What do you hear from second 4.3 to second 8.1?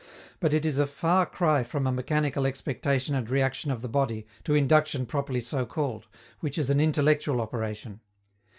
to induction properly so called, which is an intellectual operation.